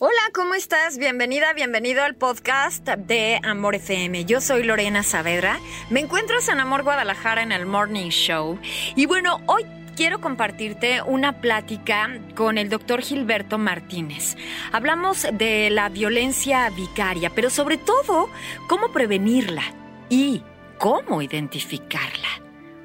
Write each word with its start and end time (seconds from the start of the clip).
Hola, 0.00 0.20
¿cómo 0.32 0.54
estás? 0.54 0.96
Bienvenida, 0.96 1.52
bienvenido 1.54 2.04
al 2.04 2.14
podcast 2.14 2.86
de 2.86 3.40
Amor 3.42 3.74
FM. 3.74 4.26
Yo 4.26 4.40
soy 4.40 4.62
Lorena 4.62 5.02
Saavedra. 5.02 5.58
Me 5.90 5.98
encuentro 5.98 6.36
en 6.52 6.60
Amor 6.60 6.84
Guadalajara 6.84 7.42
en 7.42 7.50
el 7.50 7.66
Morning 7.66 8.10
Show. 8.10 8.60
Y 8.94 9.06
bueno, 9.06 9.40
hoy 9.46 9.66
quiero 9.96 10.20
compartirte 10.20 11.02
una 11.02 11.40
plática 11.40 12.16
con 12.36 12.58
el 12.58 12.68
doctor 12.68 13.02
Gilberto 13.02 13.58
Martínez. 13.58 14.36
Hablamos 14.70 15.26
de 15.32 15.68
la 15.70 15.88
violencia 15.88 16.70
vicaria, 16.70 17.30
pero 17.30 17.50
sobre 17.50 17.76
todo, 17.76 18.30
cómo 18.68 18.92
prevenirla 18.92 19.64
y 20.08 20.44
cómo 20.78 21.22
identificarla. 21.22 22.28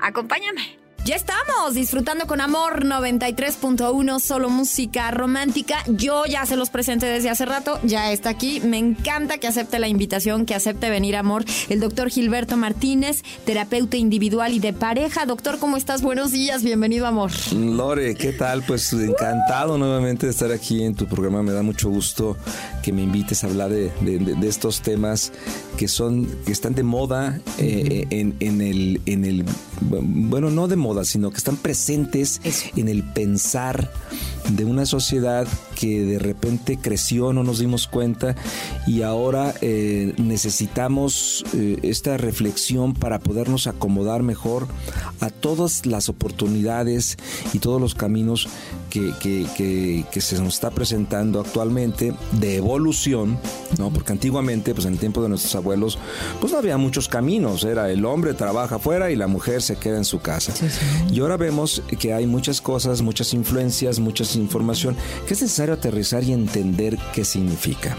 Acompáñame. 0.01 0.82
Ya 1.05 1.17
estamos 1.17 1.73
disfrutando 1.73 2.27
con 2.27 2.39
amor 2.39 2.85
93.1, 2.85 4.21
solo 4.21 4.49
música 4.49 5.11
romántica. 5.11 5.83
Yo 5.87 6.25
ya 6.25 6.45
se 6.45 6.55
los 6.55 6.69
presenté 6.69 7.07
desde 7.07 7.29
hace 7.29 7.43
rato, 7.43 7.77
ya 7.83 8.13
está 8.13 8.29
aquí. 8.29 8.61
Me 8.61 8.77
encanta 8.77 9.37
que 9.37 9.47
acepte 9.47 9.79
la 9.79 9.89
invitación, 9.89 10.45
que 10.45 10.55
acepte 10.55 10.89
venir 10.89 11.17
amor. 11.17 11.43
El 11.67 11.81
doctor 11.81 12.09
Gilberto 12.09 12.55
Martínez, 12.55 13.21
terapeuta 13.45 13.97
individual 13.97 14.53
y 14.53 14.61
de 14.61 14.71
pareja. 14.71 15.25
Doctor, 15.25 15.59
¿cómo 15.59 15.75
estás? 15.75 16.01
Buenos 16.03 16.31
días, 16.31 16.63
bienvenido 16.63 17.05
amor. 17.05 17.31
Lore, 17.53 18.15
¿qué 18.15 18.31
tal? 18.31 18.63
Pues 18.63 18.93
encantado 18.93 19.77
nuevamente 19.77 20.27
de 20.27 20.31
estar 20.31 20.53
aquí 20.53 20.83
en 20.85 20.95
tu 20.95 21.05
programa. 21.07 21.43
Me 21.43 21.51
da 21.51 21.63
mucho 21.63 21.89
gusto 21.89 22.37
que 22.81 22.93
me 22.93 23.01
invites 23.01 23.43
a 23.43 23.47
hablar 23.47 23.71
de, 23.71 23.91
estos 24.47 24.81
temas 24.81 25.33
que 25.77 25.89
son, 25.89 26.27
que 26.45 26.53
están 26.53 26.75
de 26.75 26.83
moda 26.83 27.41
eh, 27.57 28.07
en, 28.09 28.37
en, 28.39 28.61
el, 28.61 29.01
en 29.05 29.25
el, 29.25 29.43
bueno, 29.81 30.49
no 30.49 30.69
de 30.69 30.77
moda 30.77 30.92
sino 31.03 31.31
que 31.31 31.37
están 31.37 31.57
presentes 31.57 32.39
en 32.75 32.87
el 32.87 33.03
pensar 33.03 33.91
de 34.49 34.65
una 34.65 34.85
sociedad 34.85 35.47
que 35.75 36.03
de 36.03 36.19
repente 36.19 36.77
creció, 36.81 37.33
no 37.33 37.43
nos 37.43 37.59
dimos 37.59 37.87
cuenta 37.87 38.35
y 38.85 39.01
ahora 39.01 39.53
eh, 39.61 40.13
necesitamos 40.17 41.45
eh, 41.53 41.79
esta 41.83 42.17
reflexión 42.17 42.93
para 42.93 43.19
podernos 43.19 43.67
acomodar 43.67 44.23
mejor 44.23 44.67
a 45.19 45.29
todas 45.29 45.85
las 45.85 46.09
oportunidades 46.09 47.17
y 47.53 47.59
todos 47.59 47.79
los 47.79 47.95
caminos 47.95 48.47
que, 48.89 49.11
que, 49.21 50.21
se 50.21 50.39
nos 50.39 50.53
está 50.53 50.69
presentando 50.69 51.39
actualmente 51.39 52.13
de 52.33 52.57
evolución, 52.57 53.39
¿no? 53.79 53.91
Porque 53.91 54.11
antiguamente, 54.11 54.73
pues 54.73 54.85
en 54.85 54.93
el 54.93 54.99
tiempo 54.99 55.21
de 55.23 55.29
nuestros 55.29 55.55
abuelos, 55.55 55.97
pues 56.39 56.53
no 56.53 56.59
había 56.59 56.77
muchos 56.77 57.07
caminos, 57.07 57.63
era 57.63 57.89
el 57.89 58.05
hombre 58.05 58.35
trabaja 58.35 58.75
afuera 58.75 59.09
y 59.09 59.15
la 59.15 59.27
mujer 59.27 59.61
se 59.61 59.77
queda 59.77 59.97
en 59.97 60.05
su 60.05 60.19
casa. 60.19 60.53
Y 61.11 61.19
ahora 61.21 61.37
vemos 61.37 61.81
que 61.99 62.13
hay 62.13 62.27
muchas 62.27 62.61
cosas, 62.61 63.01
muchas 63.01 63.33
influencias, 63.33 63.99
muchas 63.99 64.32
información 64.39 64.95
que 65.27 65.33
es 65.33 65.41
necesario 65.41 65.73
aterrizar 65.73 66.23
y 66.23 66.33
entender 66.33 66.97
qué 67.13 67.25
significa. 67.25 67.95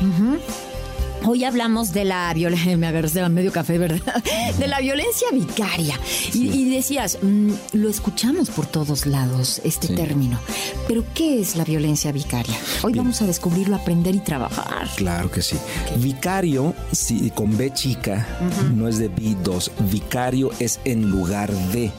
Hoy 1.27 1.43
hablamos 1.45 1.95
de 1.95 2.05
la 2.05 2.35
violencia, 2.35 2.77
me 2.77 2.87
agarraste 2.87 3.21
a 3.21 3.29
medio 3.31 3.51
café, 3.51 3.79
¿verdad? 3.79 4.23
De 4.59 4.69
la 4.69 4.81
violencia 4.81 5.29
vicaria. 5.33 5.99
Y, 6.35 6.69
decías, 6.71 7.19
mm, 7.23 7.53
lo 7.73 7.89
escuchamos 7.89 8.51
por 8.51 8.67
todos 8.67 9.07
lados, 9.07 9.61
este 9.65 9.89
término. 9.89 10.39
Pero, 10.87 11.03
¿qué 11.15 11.41
es 11.41 11.57
la 11.57 11.65
violencia 11.65 12.13
vicaria? 12.13 12.55
Hoy 12.83 12.93
vamos 12.93 13.23
a 13.23 13.27
descubrirlo, 13.27 13.77
aprender 13.77 14.15
y 14.15 14.21
trabajar. 14.21 14.87
Claro 14.97 15.31
que 15.31 15.41
sí. 15.41 15.57
Vicario, 15.97 16.75
si, 16.93 17.31
con 17.31 17.57
B 17.57 17.73
chica, 17.73 18.27
no 18.75 18.87
es 18.87 18.99
de 18.99 19.11
B2. 19.11 19.71
Vicario 19.91 20.51
es 20.59 20.79
en 20.85 21.09
lugar 21.09 21.51
de. 21.73 21.91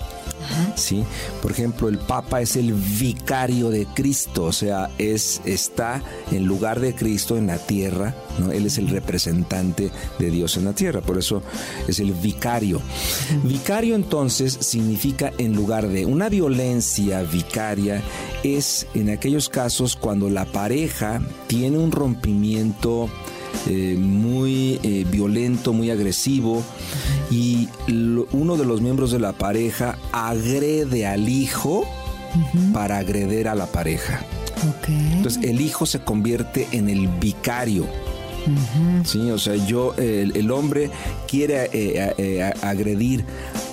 ¿Sí? 0.75 1.03
Por 1.41 1.51
ejemplo, 1.51 1.89
el 1.89 1.97
Papa 1.97 2.41
es 2.41 2.55
el 2.55 2.73
vicario 2.73 3.69
de 3.69 3.85
Cristo, 3.87 4.45
o 4.45 4.51
sea, 4.51 4.89
es, 4.97 5.41
está 5.45 6.01
en 6.31 6.45
lugar 6.45 6.79
de 6.79 6.95
Cristo 6.95 7.37
en 7.37 7.47
la 7.47 7.57
tierra, 7.57 8.15
¿no? 8.39 8.51
Él 8.51 8.65
es 8.65 8.77
el 8.77 8.87
representante 8.87 9.91
de 10.19 10.29
Dios 10.31 10.57
en 10.57 10.65
la 10.65 10.73
tierra, 10.73 11.01
por 11.01 11.17
eso 11.17 11.41
es 11.87 11.99
el 11.99 12.13
vicario. 12.13 12.81
Vicario 13.43 13.95
entonces 13.95 14.57
significa 14.59 15.31
en 15.37 15.55
lugar 15.55 15.87
de 15.87 16.05
una 16.05 16.29
violencia 16.29 17.21
vicaria 17.23 18.01
es 18.43 18.87
en 18.93 19.09
aquellos 19.09 19.49
casos 19.49 19.95
cuando 19.95 20.29
la 20.29 20.45
pareja 20.45 21.21
tiene 21.47 21.77
un 21.77 21.91
rompimiento 21.91 23.09
eh, 23.67 23.95
muy 23.97 24.79
eh, 24.83 25.05
violento, 25.09 25.73
muy 25.73 25.89
agresivo 25.89 26.63
y 27.31 27.67
uno 28.31 28.57
de 28.57 28.65
los 28.65 28.81
miembros 28.81 29.11
de 29.11 29.19
la 29.19 29.33
pareja 29.33 29.97
agrede 30.11 31.07
al 31.07 31.27
hijo 31.27 31.85
para 32.73 32.99
agreder 32.99 33.47
a 33.47 33.55
la 33.55 33.65
pareja. 33.65 34.23
Entonces 34.87 35.43
el 35.43 35.61
hijo 35.61 35.85
se 35.85 35.99
convierte 35.99 36.67
en 36.71 36.89
el 36.89 37.07
vicario. 37.07 37.87
Sí, 39.03 39.31
o 39.31 39.39
sea, 39.39 39.55
yo, 39.55 39.95
el, 39.97 40.51
hombre 40.51 40.91
quiere 41.27 41.67
eh, 41.73 42.53
agredir 42.61 43.25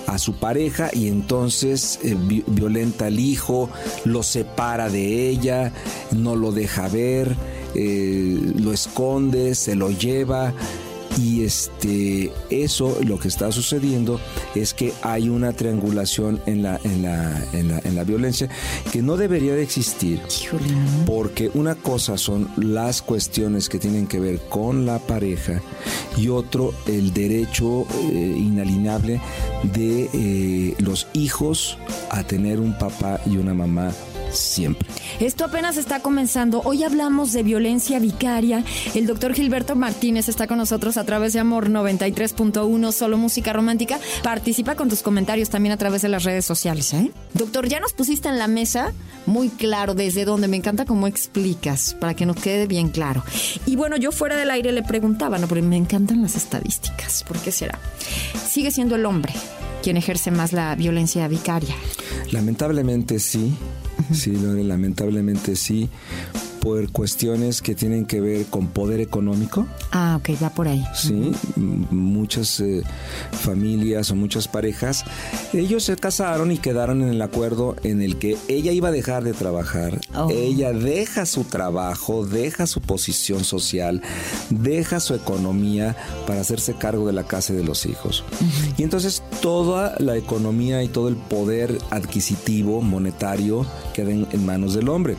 a 0.07 0.17
su 0.17 0.33
pareja 0.33 0.89
y 0.91 1.07
entonces 1.07 1.99
violenta 2.47 3.05
al 3.05 3.19
hijo, 3.19 3.69
lo 4.05 4.23
separa 4.23 4.89
de 4.89 5.29
ella, 5.29 5.71
no 6.11 6.35
lo 6.35 6.51
deja 6.51 6.87
ver, 6.87 7.35
eh, 7.75 8.53
lo 8.55 8.73
esconde, 8.73 9.55
se 9.55 9.75
lo 9.75 9.89
lleva. 9.91 10.53
Y 11.21 11.43
este, 11.43 12.31
eso 12.49 12.97
lo 13.05 13.19
que 13.19 13.27
está 13.27 13.51
sucediendo 13.51 14.19
es 14.55 14.73
que 14.73 14.93
hay 15.03 15.29
una 15.29 15.53
triangulación 15.53 16.41
en 16.47 16.63
la, 16.63 16.79
en 16.83 17.03
la, 17.03 17.43
en 17.53 17.95
la, 17.95 18.03
violencia 18.03 18.49
que 18.91 19.03
no 19.03 19.15
debería 19.15 19.53
de 19.53 19.61
existir. 19.61 20.19
Porque 21.05 21.51
una 21.53 21.75
cosa 21.75 22.17
son 22.17 22.49
las 22.57 23.03
cuestiones 23.03 23.69
que 23.69 23.77
tienen 23.77 24.07
que 24.07 24.19
ver 24.19 24.39
con 24.49 24.87
la 24.87 24.97
pareja 24.97 25.61
y 26.17 26.29
otro 26.29 26.73
el 26.87 27.13
derecho 27.13 27.85
eh, 28.11 28.35
inalienable 28.37 29.21
de 29.71 30.09
eh, 30.13 30.75
los 30.79 31.07
hijos 31.13 31.77
a 32.09 32.23
tener 32.23 32.59
un 32.59 32.75
papá 32.77 33.19
y 33.27 33.37
una 33.37 33.53
mamá 33.53 33.91
siempre. 34.33 34.87
Esto 35.19 35.45
apenas 35.45 35.77
está 35.77 35.99
comenzando. 36.01 36.61
Hoy 36.65 36.83
hablamos 36.83 37.33
de 37.33 37.43
violencia 37.43 37.99
vicaria. 37.99 38.63
El 38.93 39.05
doctor 39.05 39.33
Gilberto 39.33 39.75
Martínez 39.75 40.29
está 40.29 40.47
con 40.47 40.57
nosotros 40.57 40.97
a 40.97 41.03
través 41.03 41.33
de 41.33 41.39
Amor 41.39 41.69
93.1, 41.69 42.91
solo 42.91 43.17
música 43.17 43.53
romántica. 43.53 43.99
Participa 44.23 44.75
con 44.75 44.89
tus 44.89 45.01
comentarios 45.01 45.49
también 45.49 45.73
a 45.73 45.77
través 45.77 46.01
de 46.01 46.09
las 46.09 46.23
redes 46.23 46.45
sociales. 46.45 46.93
¿eh? 46.93 47.11
Doctor, 47.33 47.67
ya 47.67 47.79
nos 47.79 47.93
pusiste 47.93 48.29
en 48.29 48.39
la 48.39 48.47
mesa 48.47 48.93
muy 49.25 49.49
claro 49.49 49.93
desde 49.95 50.25
dónde. 50.25 50.47
Me 50.47 50.57
encanta 50.57 50.85
cómo 50.85 51.07
explicas 51.07 51.95
para 51.99 52.15
que 52.15 52.25
nos 52.25 52.37
quede 52.37 52.67
bien 52.67 52.89
claro. 52.89 53.23
Y 53.65 53.75
bueno, 53.75 53.97
yo 53.97 54.11
fuera 54.11 54.35
del 54.35 54.51
aire 54.51 54.71
le 54.71 54.83
preguntaba, 54.83 55.37
¿no? 55.37 55.47
Porque 55.47 55.61
me 55.61 55.77
encantan 55.77 56.21
las 56.21 56.35
estadísticas. 56.35 57.23
¿Por 57.23 57.37
qué 57.39 57.51
será? 57.51 57.79
Sigue 58.47 58.71
siendo 58.71 58.95
el 58.95 59.05
hombre 59.05 59.33
quien 59.83 59.97
ejerce 59.97 60.31
más 60.31 60.53
la 60.53 60.73
violencia 60.75 61.27
vicaria. 61.27 61.75
Lamentablemente 62.31 63.19
sí. 63.19 63.53
Sí, 64.13 64.31
lamentablemente 64.31 65.55
sí, 65.55 65.89
por 66.63 66.89
cuestiones 66.93 67.61
que 67.61 67.75
tienen 67.75 68.05
que 68.05 68.21
ver 68.21 68.45
con 68.45 68.67
poder 68.67 69.01
económico. 69.01 69.67
Ah, 69.91 70.17
ok, 70.17 70.41
va 70.41 70.49
por 70.49 70.69
ahí. 70.69 70.81
Sí, 70.95 71.33
muchas 71.57 72.61
eh, 72.61 72.83
familias 73.33 74.09
o 74.11 74.15
muchas 74.15 74.47
parejas, 74.47 75.03
ellos 75.51 75.83
se 75.83 75.97
casaron 75.97 76.53
y 76.53 76.57
quedaron 76.57 77.01
en 77.01 77.09
el 77.09 77.21
acuerdo 77.21 77.75
en 77.83 78.01
el 78.01 78.17
que 78.17 78.37
ella 78.47 78.71
iba 78.71 78.87
a 78.87 78.91
dejar 78.93 79.25
de 79.25 79.33
trabajar, 79.33 79.99
oh. 80.15 80.29
ella 80.31 80.71
deja 80.71 81.25
su 81.25 81.43
trabajo, 81.43 82.25
deja 82.25 82.65
su 82.65 82.79
posición 82.79 83.43
social, 83.43 84.01
deja 84.49 85.01
su 85.01 85.15
economía 85.15 85.97
para 86.25 86.39
hacerse 86.39 86.75
cargo 86.75 87.05
de 87.05 87.13
la 87.13 87.25
casa 87.25 87.51
de 87.51 87.65
los 87.65 87.85
hijos. 87.85 88.23
Y 88.77 88.83
entonces 88.83 89.21
toda 89.41 89.95
la 89.99 90.15
economía 90.15 90.81
y 90.81 90.87
todo 90.87 91.09
el 91.09 91.17
poder 91.17 91.77
adquisitivo, 91.89 92.81
monetario, 92.81 93.65
queda 93.93 94.11
en 94.11 94.45
manos 94.45 94.75
del 94.75 94.87
hombre. 94.87 95.17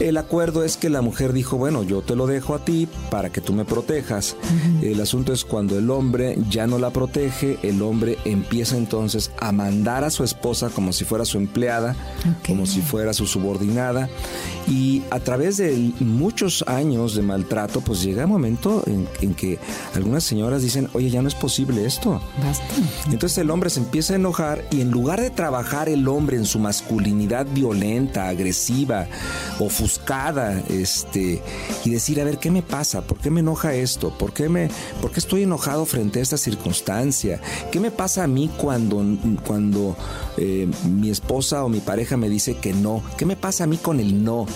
El 0.00 0.16
acuerdo 0.16 0.64
es 0.64 0.78
que 0.78 0.85
la 0.90 1.02
mujer 1.02 1.32
dijo, 1.32 1.56
bueno, 1.56 1.82
yo 1.82 2.02
te 2.02 2.16
lo 2.16 2.26
dejo 2.26 2.54
a 2.54 2.64
ti 2.64 2.88
para 3.10 3.30
que 3.30 3.40
tú 3.40 3.52
me 3.52 3.64
protejas. 3.64 4.36
El 4.82 5.00
asunto 5.00 5.32
es 5.32 5.44
cuando 5.44 5.78
el 5.78 5.90
hombre 5.90 6.38
ya 6.48 6.66
no 6.66 6.78
la 6.78 6.90
protege, 6.90 7.58
el 7.62 7.82
hombre 7.82 8.18
empieza 8.24 8.76
entonces 8.76 9.30
a 9.40 9.52
mandar 9.52 10.04
a 10.04 10.10
su 10.10 10.24
esposa 10.24 10.70
como 10.70 10.92
si 10.92 11.04
fuera 11.04 11.24
su 11.24 11.38
empleada, 11.38 11.96
como 12.46 12.66
si 12.66 12.80
fuera 12.80 13.12
su 13.12 13.26
subordinada. 13.26 14.08
Y 14.68 15.02
a 15.10 15.20
través 15.20 15.56
de 15.56 15.92
muchos 16.00 16.64
años 16.66 17.14
de 17.14 17.22
maltrato, 17.22 17.80
pues 17.80 18.02
llega 18.02 18.24
un 18.24 18.30
momento 18.30 18.82
en, 18.86 19.34
que 19.34 19.58
algunas 19.94 20.24
señoras 20.24 20.62
dicen, 20.62 20.88
oye, 20.94 21.10
ya 21.10 21.22
no 21.22 21.28
es 21.28 21.34
posible 21.34 21.84
esto. 21.84 22.20
Entonces 23.10 23.38
el 23.38 23.50
hombre 23.50 23.70
se 23.70 23.80
empieza 23.80 24.14
a 24.14 24.16
enojar 24.16 24.64
y 24.70 24.80
en 24.80 24.90
lugar 24.90 25.20
de 25.20 25.30
trabajar 25.30 25.88
el 25.88 26.08
hombre 26.08 26.36
en 26.36 26.46
su 26.46 26.58
masculinidad 26.58 27.46
violenta, 27.46 28.28
agresiva, 28.28 29.06
ofuscada, 29.58 30.62
este, 30.82 31.42
y 31.84 31.90
decir, 31.90 32.20
a 32.20 32.24
ver, 32.24 32.38
¿qué 32.38 32.50
me 32.50 32.62
pasa? 32.62 33.02
¿Por 33.02 33.18
qué 33.18 33.30
me 33.30 33.40
enoja 33.40 33.74
esto? 33.74 34.10
¿Por 34.16 34.32
qué, 34.32 34.48
me, 34.48 34.68
por 35.00 35.10
qué 35.10 35.20
estoy 35.20 35.42
enojado 35.42 35.86
frente 35.86 36.20
a 36.20 36.22
esta 36.22 36.36
circunstancia? 36.36 37.40
¿Qué 37.70 37.80
me 37.80 37.90
pasa 37.90 38.24
a 38.24 38.26
mí 38.26 38.50
cuando, 38.56 39.02
cuando 39.46 39.96
eh, 40.36 40.68
mi 40.88 41.10
esposa 41.10 41.64
o 41.64 41.68
mi 41.68 41.80
pareja 41.80 42.16
me 42.16 42.28
dice 42.28 42.56
que 42.56 42.72
no? 42.72 43.02
¿Qué 43.16 43.26
me 43.26 43.36
pasa 43.36 43.64
a 43.64 43.66
mí 43.66 43.76
con 43.76 44.00
el 44.00 44.24
no? 44.24 44.46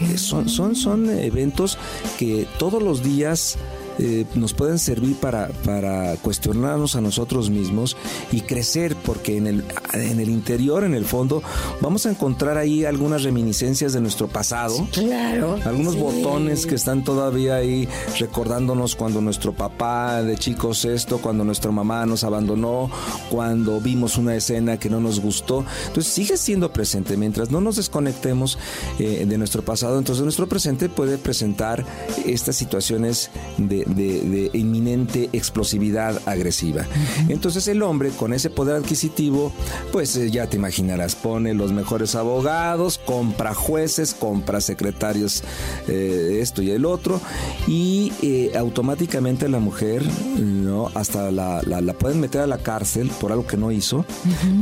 Eh, 0.00 0.18
Son, 0.18 0.48
son, 0.48 0.74
son 0.74 1.08
eventos 1.10 1.78
que 2.18 2.46
todos 2.58 2.82
los 2.82 3.02
días 3.02 3.56
eh, 3.98 4.24
nos 4.34 4.54
pueden 4.54 4.78
servir 4.78 5.16
para, 5.16 5.48
para 5.64 6.16
cuestionarnos 6.16 6.96
a 6.96 7.00
nosotros 7.00 7.50
mismos 7.50 7.96
y 8.32 8.42
crecer, 8.42 8.96
porque 8.96 9.36
en 9.36 9.46
el, 9.46 9.64
en 9.92 10.20
el 10.20 10.28
interior, 10.28 10.84
en 10.84 10.94
el 10.94 11.04
fondo, 11.04 11.42
vamos 11.80 12.06
a 12.06 12.10
encontrar 12.10 12.58
ahí 12.58 12.84
algunas 12.84 13.22
reminiscencias 13.22 13.92
de 13.92 14.00
nuestro 14.00 14.28
pasado. 14.28 14.86
Claro. 14.92 15.58
Algunos 15.64 15.96
botones 15.96 16.66
que 16.66 16.74
están 16.74 17.04
todavía 17.04 17.56
ahí 17.56 17.88
recordándonos 18.18 18.94
cuando 18.94 19.20
nuestro 19.20 19.52
papá 19.52 20.22
de 20.22 20.36
chicos 20.36 20.84
esto, 20.84 21.18
cuando 21.18 21.44
nuestra 21.44 21.70
mamá 21.70 22.06
nos 22.06 22.24
abandonó, 22.24 22.90
cuando 23.30 23.80
vimos 23.80 24.16
una 24.16 24.34
escena 24.36 24.78
que 24.78 24.90
no 24.90 25.00
nos 25.00 25.20
gustó. 25.20 25.64
Entonces 25.86 26.12
sigue 26.12 26.36
siendo 26.36 26.72
presente. 26.72 27.16
Mientras 27.16 27.50
no 27.50 27.60
nos 27.60 27.76
desconectemos 27.76 28.58
eh, 28.98 29.24
de 29.26 29.38
nuestro 29.38 29.62
pasado, 29.62 29.98
entonces 29.98 30.22
nuestro 30.22 30.48
presente 30.48 30.88
puede 30.88 31.18
presentar 31.18 31.84
estas 32.26 32.56
situaciones 32.56 33.30
de, 33.56 33.84
de- 33.88 34.20
de 34.22 34.50
inminente 34.58 35.28
explosividad 35.32 36.20
agresiva. 36.26 36.84
Entonces 37.28 37.66
el 37.68 37.82
hombre 37.82 38.10
con 38.10 38.32
ese 38.32 38.50
poder 38.50 38.76
adquisitivo, 38.76 39.52
pues 39.92 40.14
eh, 40.16 40.30
ya 40.30 40.46
te 40.48 40.56
imaginarás, 40.56 41.14
pone 41.14 41.54
los 41.54 41.72
mejores 41.72 42.14
abogados, 42.14 42.98
compra 43.04 43.54
jueces, 43.54 44.14
compra 44.14 44.60
secretarios, 44.60 45.42
eh, 45.88 46.38
esto 46.40 46.62
y 46.62 46.70
el 46.70 46.84
otro, 46.84 47.20
y 47.66 48.12
eh, 48.22 48.52
automáticamente 48.56 49.48
la 49.48 49.58
mujer, 49.58 50.02
¿no? 50.38 50.90
Hasta 50.94 51.30
la, 51.30 51.62
la- 51.66 51.80
la 51.80 51.92
pueden 51.94 52.20
meter 52.20 52.40
a 52.42 52.46
la 52.46 52.58
cárcel 52.58 53.10
por 53.20 53.32
algo 53.32 53.46
que 53.46 53.56
no 53.56 53.72
hizo, 53.72 54.04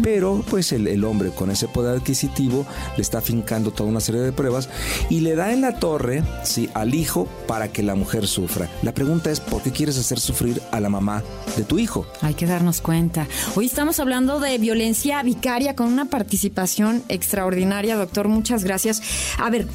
pero 0.03 0.43
pues 0.49 0.73
el, 0.73 0.87
el 0.87 1.05
hombre 1.05 1.31
con 1.31 1.51
ese 1.51 1.69
poder 1.69 1.97
adquisitivo 1.97 2.67
le 2.97 3.03
está 3.03 3.21
fincando 3.21 3.71
toda 3.71 3.89
una 3.91 4.01
serie 4.01 4.21
de 4.21 4.33
pruebas 4.33 4.69
y 5.11 5.21
le 5.21 5.35
da 5.35 5.53
en 5.53 5.61
la 5.63 5.79
torre, 5.79 6.23
sí, 6.45 6.69
al 6.75 6.95
hijo 6.95 7.27
para 7.47 7.69
que 7.69 7.83
la 7.83 7.95
mujer 7.95 8.27
sufra. 8.27 8.69
La 8.83 8.93
pregunta 8.95 9.16
es, 9.25 9.41
¿por 9.41 9.63
qué 9.63 9.73
quieres 9.73 9.99
hacer 9.99 10.21
sufrir 10.21 10.61
a 10.71 10.81
la 10.81 10.89
mamá 10.89 11.23
de 11.57 11.65
tu 11.65 11.79
hijo? 11.79 12.07
Hay 12.21 12.35
que 12.35 12.47
darnos 12.47 12.81
cuenta. 12.81 13.27
Hoy 13.55 13.67
estamos 13.67 14.01
hablando 14.01 14.41
de 14.41 14.59
violencia 14.59 15.23
vicaria 15.23 15.75
con 15.75 15.87
una 15.87 16.07
participación 16.07 17.03
extraordinaria, 17.09 17.97
doctor. 17.97 18.29
Muchas 18.29 18.65
gracias. 18.65 19.03
A 19.39 19.51
ver, 19.51 19.67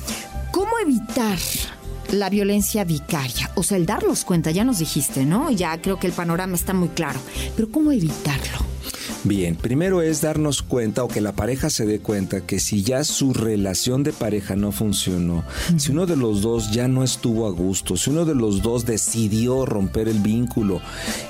¿cómo 0.51 0.71
evitar 0.83 1.37
la 2.11 2.29
violencia 2.29 2.83
vicaria? 2.83 3.51
O 3.55 3.63
sea, 3.63 3.77
el 3.77 3.85
darnos 3.85 4.25
cuenta, 4.25 4.51
ya 4.51 4.63
nos 4.63 4.79
dijiste, 4.79 5.25
¿no? 5.25 5.49
Ya 5.51 5.81
creo 5.81 5.99
que 5.99 6.07
el 6.07 6.13
panorama 6.13 6.55
está 6.55 6.73
muy 6.73 6.89
claro. 6.89 7.19
Pero 7.55 7.71
¿cómo 7.71 7.91
evitarlo? 7.91 8.70
Bien, 9.23 9.55
primero 9.55 10.01
es 10.01 10.21
darnos 10.21 10.63
cuenta 10.63 11.03
o 11.03 11.07
que 11.07 11.21
la 11.21 11.33
pareja 11.33 11.69
se 11.69 11.85
dé 11.85 11.99
cuenta 11.99 12.41
que 12.41 12.59
si 12.59 12.81
ya 12.81 13.03
su 13.03 13.33
relación 13.33 14.01
de 14.01 14.13
pareja 14.13 14.55
no 14.55 14.71
funcionó, 14.71 15.43
si 15.77 15.91
uno 15.91 16.07
de 16.07 16.15
los 16.15 16.41
dos 16.41 16.71
ya 16.71 16.87
no 16.87 17.03
estuvo 17.03 17.45
a 17.45 17.51
gusto, 17.51 17.97
si 17.97 18.09
uno 18.09 18.25
de 18.25 18.33
los 18.33 18.63
dos 18.63 18.87
decidió 18.87 19.67
romper 19.67 20.07
el 20.07 20.19
vínculo 20.19 20.81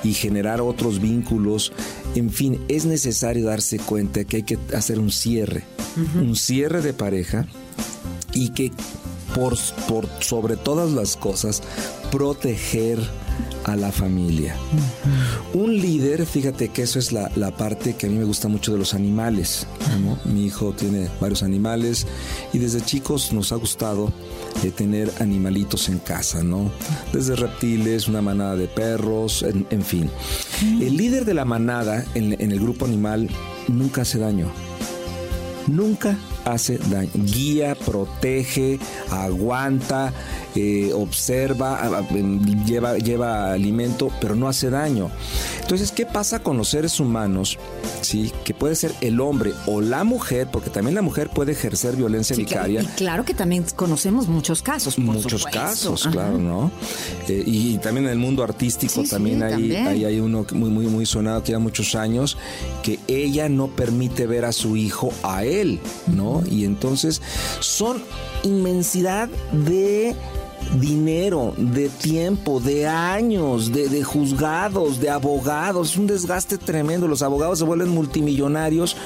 y 0.02 0.14
generar 0.14 0.62
otros 0.62 1.02
vínculos, 1.02 1.72
en 2.14 2.30
fin, 2.30 2.64
es 2.68 2.86
necesario 2.86 3.44
darse 3.44 3.78
cuenta 3.78 4.24
que 4.24 4.38
hay 4.38 4.42
que 4.44 4.58
hacer 4.74 4.98
un 4.98 5.12
cierre, 5.12 5.64
un 6.14 6.34
cierre 6.34 6.80
de 6.80 6.94
pareja 6.94 7.46
y 8.32 8.50
que 8.50 8.72
por, 9.34 9.58
por 9.86 10.08
sobre 10.20 10.56
todas 10.56 10.92
las 10.92 11.18
cosas 11.18 11.62
proteger 12.10 12.98
a 13.64 13.76
la 13.76 13.92
familia. 13.92 14.56
Un 15.54 15.76
líder, 15.76 16.26
fíjate 16.26 16.68
que 16.68 16.82
eso 16.82 16.98
es 16.98 17.12
la, 17.12 17.30
la 17.36 17.56
parte 17.56 17.94
que 17.94 18.06
a 18.06 18.08
mí 18.08 18.18
me 18.18 18.24
gusta 18.24 18.48
mucho 18.48 18.72
de 18.72 18.78
los 18.78 18.94
animales. 18.94 19.66
¿no? 20.02 20.18
Mi 20.30 20.46
hijo 20.46 20.72
tiene 20.72 21.08
varios 21.20 21.42
animales 21.42 22.06
y 22.52 22.58
desde 22.58 22.80
chicos 22.80 23.32
nos 23.32 23.52
ha 23.52 23.56
gustado 23.56 24.12
eh, 24.62 24.70
tener 24.70 25.12
animalitos 25.20 25.88
en 25.88 25.98
casa, 25.98 26.42
¿no? 26.42 26.70
Desde 27.12 27.36
reptiles, 27.36 28.08
una 28.08 28.22
manada 28.22 28.56
de 28.56 28.68
perros, 28.68 29.42
en, 29.42 29.66
en 29.70 29.82
fin. 29.82 30.10
El 30.62 30.96
líder 30.96 31.24
de 31.24 31.34
la 31.34 31.44
manada 31.44 32.04
en, 32.14 32.40
en 32.40 32.52
el 32.52 32.60
grupo 32.60 32.84
animal 32.84 33.28
nunca 33.68 34.02
hace 34.02 34.18
daño 34.18 34.50
nunca 35.66 36.16
hace 36.44 36.78
daño. 36.78 37.10
Guía, 37.14 37.74
protege, 37.74 38.78
aguanta, 39.10 40.12
eh, 40.54 40.90
observa, 40.94 42.04
em, 42.10 42.40
lleva, 42.64 42.98
lleva 42.98 43.52
alimento, 43.52 44.10
pero 44.20 44.34
no 44.34 44.48
hace 44.48 44.70
daño. 44.70 45.10
Entonces, 45.60 45.92
¿qué 45.92 46.06
pasa 46.06 46.40
con 46.40 46.56
los 46.56 46.68
seres 46.68 47.00
humanos? 47.00 47.58
Sí, 48.00 48.32
que 48.44 48.52
puede 48.52 48.74
ser 48.74 48.92
el 49.00 49.20
hombre 49.20 49.52
o 49.66 49.80
la 49.80 50.04
mujer, 50.04 50.48
porque 50.50 50.70
también 50.70 50.94
la 50.94 51.02
mujer 51.02 51.30
puede 51.30 51.52
ejercer 51.52 51.96
violencia 51.96 52.34
Sí, 52.36 52.42
vicaria. 52.44 52.82
Y 52.82 52.86
claro 52.86 53.24
que 53.24 53.32
también 53.34 53.64
conocemos 53.76 54.28
muchos 54.28 54.60
casos. 54.62 54.96
por 54.96 55.04
Muchos 55.04 55.42
supuesto. 55.42 55.50
casos, 55.60 56.02
Ajá. 56.06 56.10
claro, 56.12 56.38
¿no? 56.38 56.70
Eh, 57.28 57.42
y 57.46 57.78
también 57.78 58.06
en 58.06 58.12
el 58.12 58.18
mundo 58.18 58.42
artístico 58.42 58.92
Sí, 58.94 59.04
sí, 59.04 59.10
también, 59.10 59.42
hay, 59.42 59.52
también. 59.52 59.86
hay, 59.86 60.04
hay 60.04 60.20
uno 60.20 60.44
muy, 60.52 60.70
muy, 60.70 60.86
muy 60.86 61.06
sonado 61.06 61.42
que 61.42 61.48
lleva 61.48 61.60
muchos 61.60 61.94
años, 61.94 62.36
que 62.82 62.98
ella 63.06 63.48
no 63.48 63.68
permite 63.68 64.26
ver 64.26 64.44
a 64.44 64.52
su 64.52 64.76
hijo 64.76 65.12
a 65.22 65.44
él, 65.44 65.78
¿no? 66.08 66.31
Y 66.48 66.64
entonces 66.64 67.20
son 67.60 68.02
inmensidad 68.44 69.28
de 69.52 70.14
dinero, 70.78 71.54
de 71.56 71.88
tiempo, 71.88 72.60
de 72.60 72.86
años, 72.86 73.72
de, 73.72 73.88
de 73.88 74.02
juzgados, 74.02 75.00
de 75.00 75.10
abogados. 75.10 75.92
Es 75.92 75.96
un 75.96 76.06
desgaste 76.06 76.58
tremendo. 76.58 77.08
Los 77.08 77.22
abogados 77.22 77.58
se 77.58 77.64
vuelven 77.64 77.88
multimillonarios 77.88 78.96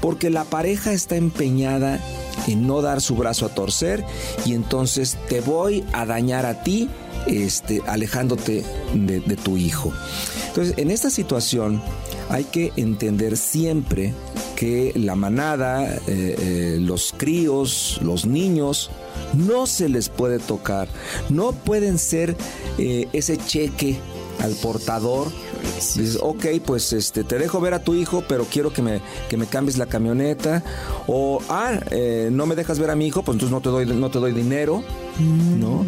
porque 0.00 0.30
la 0.30 0.44
pareja 0.44 0.92
está 0.92 1.16
empeñada 1.16 2.00
en 2.46 2.66
no 2.66 2.82
dar 2.82 3.00
su 3.00 3.14
brazo 3.14 3.46
a 3.46 3.50
torcer 3.50 4.04
y 4.44 4.54
entonces 4.54 5.16
te 5.28 5.40
voy 5.40 5.84
a 5.92 6.06
dañar 6.06 6.46
a 6.46 6.62
ti 6.62 6.88
este, 7.26 7.80
alejándote 7.86 8.64
de, 8.94 9.20
tu 9.36 9.56
hijo. 9.56 9.92
Entonces, 10.48 10.74
en 10.76 10.90
esta 10.90 11.10
situación 11.10 11.82
hay 12.28 12.44
que 12.44 12.72
entender 12.76 13.36
siempre 13.36 14.12
que 14.56 14.92
la 14.94 15.16
manada, 15.16 15.96
eh, 15.96 16.00
eh, 16.06 16.76
los 16.80 17.14
críos, 17.16 17.98
los 18.02 18.26
niños, 18.26 18.90
no 19.34 19.66
se 19.66 19.88
les 19.88 20.08
puede 20.08 20.38
tocar, 20.38 20.88
no 21.30 21.52
pueden 21.52 21.98
ser 21.98 22.36
eh, 22.78 23.08
ese 23.12 23.36
cheque 23.38 23.96
al 24.40 24.52
portador. 24.54 25.28
Dices, 25.62 26.18
ok, 26.20 26.46
pues 26.64 26.92
este, 26.92 27.24
te 27.24 27.38
dejo 27.38 27.60
ver 27.60 27.74
a 27.74 27.82
tu 27.82 27.94
hijo, 27.94 28.24
pero 28.28 28.44
quiero 28.44 28.72
que 28.72 28.82
me, 28.82 29.00
que 29.28 29.36
me 29.36 29.46
cambies 29.46 29.78
la 29.78 29.86
camioneta. 29.86 30.62
O, 31.06 31.40
ah, 31.48 31.78
eh, 31.90 32.28
no 32.32 32.46
me 32.46 32.54
dejas 32.54 32.78
ver 32.78 32.90
a 32.90 32.96
mi 32.96 33.06
hijo, 33.06 33.22
pues 33.22 33.36
entonces 33.36 33.52
no 33.52 33.60
te 33.60 33.68
doy, 33.68 33.86
no 33.86 34.10
te 34.10 34.18
doy 34.18 34.32
dinero, 34.32 34.82
¿no? 35.58 35.84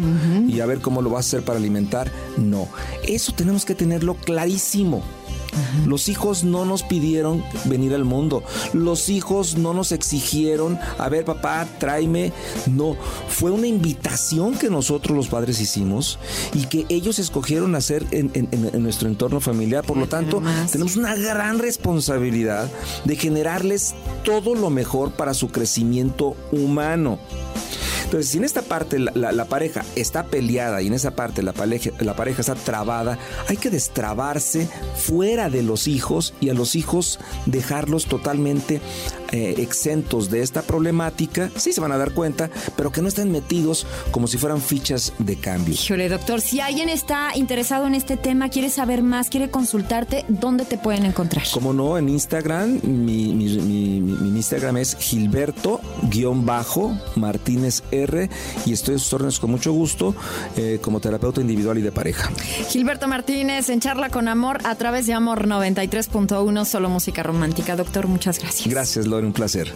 Y 0.47 0.59
a 0.59 0.65
ver 0.65 0.79
cómo 0.79 1.01
lo 1.01 1.09
vas 1.09 1.25
a 1.25 1.27
hacer 1.27 1.43
para 1.43 1.59
alimentar. 1.59 2.11
No, 2.37 2.67
eso 3.03 3.33
tenemos 3.33 3.65
que 3.65 3.75
tenerlo 3.75 4.15
clarísimo. 4.15 5.03
Los 5.85 6.09
hijos 6.09 6.43
no 6.43 6.65
nos 6.65 6.83
pidieron 6.83 7.43
venir 7.65 7.93
al 7.93 8.05
mundo. 8.05 8.43
Los 8.73 9.09
hijos 9.09 9.57
no 9.57 9.73
nos 9.73 9.91
exigieron, 9.91 10.77
a 10.97 11.09
ver 11.09 11.25
papá, 11.25 11.67
tráeme. 11.79 12.33
No, 12.71 12.95
fue 13.29 13.51
una 13.51 13.67
invitación 13.67 14.55
que 14.57 14.69
nosotros 14.69 15.15
los 15.15 15.27
padres 15.27 15.59
hicimos 15.59 16.19
y 16.53 16.65
que 16.65 16.85
ellos 16.89 17.19
escogieron 17.19 17.75
hacer 17.75 18.05
en, 18.11 18.31
en- 18.33 18.47
en- 18.51 18.71
en 18.73 18.83
nuestro 18.83 19.07
entorno 19.07 19.39
familiar. 19.39 19.83
Por 19.85 19.97
lo 19.97 20.07
tanto, 20.07 20.41
tenemos 20.71 20.95
una 20.95 21.15
gran 21.15 21.59
responsabilidad 21.59 22.69
de 23.05 23.15
generarles 23.15 23.93
todo 24.23 24.55
lo 24.55 24.69
mejor 24.69 25.11
para 25.11 25.33
su 25.33 25.49
crecimiento 25.49 26.35
humano. 26.51 27.19
Entonces, 28.15 28.31
si 28.31 28.37
en 28.37 28.45
esta 28.45 28.61
parte 28.61 28.97
la, 28.97 29.11
la- 29.13 29.33
la 29.33 29.43
pareja 29.43 29.83
está 29.97 30.27
peleada 30.27 30.81
y 30.81 30.87
en 30.87 30.93
esa 30.93 31.11
parte 31.17 31.43
la 31.43 31.51
pareja, 31.51 31.89
la 31.99 32.15
pareja 32.15 32.39
está 32.39 32.55
trabada, 32.55 33.19
hay 33.49 33.57
que 33.57 33.69
destrabarse 33.69 34.69
fuera 34.95 35.49
de 35.49 35.63
los 35.63 35.89
hijos 35.89 36.33
y 36.39 36.47
a 36.47 36.53
los 36.53 36.77
hijos 36.77 37.19
dejarlos 37.45 38.05
totalmente 38.05 38.79
eh, 39.33 39.55
exentos 39.57 40.29
de 40.29 40.43
esta 40.43 40.61
problemática. 40.61 41.49
Sí 41.57 41.73
se 41.73 41.81
van 41.81 41.91
a 41.91 41.97
dar 41.97 42.11
cuenta, 42.13 42.49
pero 42.77 42.89
que 42.89 43.01
no 43.01 43.09
estén 43.09 43.33
metidos 43.33 43.85
como 44.11 44.27
si 44.27 44.37
fueran 44.37 44.61
fichas 44.61 45.11
de 45.19 45.35
cambio. 45.35 45.73
Híjole, 45.73 46.07
doctor, 46.07 46.39
si 46.39 46.61
alguien 46.61 46.87
está 46.87 47.35
interesado 47.35 47.85
en 47.85 47.95
este 47.95 48.15
tema, 48.15 48.47
quiere 48.47 48.69
saber 48.69 49.03
más, 49.03 49.29
quiere 49.29 49.49
consultarte, 49.51 50.23
¿dónde 50.29 50.63
te 50.63 50.77
pueden 50.77 51.05
encontrar? 51.05 51.43
Como 51.51 51.73
no, 51.73 51.97
en 51.97 52.07
Instagram, 52.07 52.79
mi, 52.83 53.33
mi- 53.33 53.59
mi- 53.59 53.99
mi- 54.35 54.41
Instagram 54.45 54.77
es 54.77 54.95
Gilberto-Martínez 54.99 57.81
R 57.91 58.29
y 58.65 58.73
estoy 58.73 58.95
a 58.95 58.99
sus 58.99 59.13
órdenes 59.13 59.39
con 59.39 59.51
mucho 59.51 59.71
gusto 59.73 60.15
eh, 60.55 60.79
como 60.81 60.99
terapeuta 60.99 61.41
individual 61.41 61.77
y 61.77 61.81
de 61.81 61.91
pareja. 61.91 62.31
Gilberto 62.69 63.07
Martínez 63.07 63.69
en 63.69 63.79
Charla 63.79 64.09
con 64.09 64.27
Amor 64.27 64.59
a 64.63 64.75
través 64.75 65.07
de 65.07 65.13
Amor 65.13 65.47
93.1, 65.47 66.65
solo 66.65 66.89
música 66.89 67.23
romántica. 67.23 67.75
Doctor, 67.75 68.07
muchas 68.07 68.39
gracias. 68.39 68.67
Gracias, 68.67 69.07
Lore, 69.07 69.25
un 69.25 69.33
placer. 69.33 69.73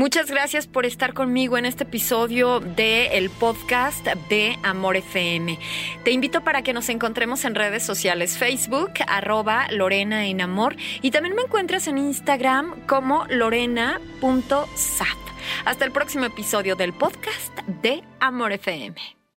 Muchas 0.00 0.30
gracias 0.30 0.66
por 0.66 0.86
estar 0.86 1.12
conmigo 1.12 1.58
en 1.58 1.66
este 1.66 1.84
episodio 1.84 2.60
de 2.60 3.18
el 3.18 3.28
podcast 3.28 4.02
de 4.30 4.56
Amor 4.62 4.96
FM. 4.96 5.58
Te 6.04 6.10
invito 6.10 6.42
para 6.42 6.62
que 6.62 6.72
nos 6.72 6.88
encontremos 6.88 7.44
en 7.44 7.54
redes 7.54 7.82
sociales, 7.82 8.38
Facebook, 8.38 8.92
arroba 9.06 9.70
Lorena 9.70 10.24
en 10.24 10.40
Amor, 10.40 10.74
y 11.02 11.10
también 11.10 11.36
me 11.36 11.42
encuentras 11.42 11.86
en 11.86 11.98
Instagram 11.98 12.86
como 12.86 13.26
lorena.sap. 13.26 15.18
Hasta 15.66 15.84
el 15.84 15.92
próximo 15.92 16.24
episodio 16.24 16.76
del 16.76 16.94
podcast 16.94 17.54
de 17.82 18.02
Amor 18.20 18.52
FM. 18.52 19.19